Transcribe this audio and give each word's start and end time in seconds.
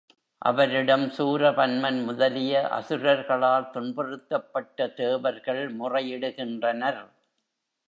அவரிடம் 0.41 1.03
சூரபன்மன் 1.17 1.99
முதலிய 2.05 2.63
அசுரர்களால் 2.69 3.69
துன்புறுத்தப்பட்ட 3.73 4.89
தேவர்கள் 4.93 5.63
முறையிடுகின்றனர். 5.75 7.01